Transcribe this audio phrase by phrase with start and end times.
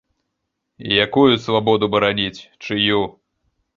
[1.05, 2.99] Якую свабоду бараніць, чыю?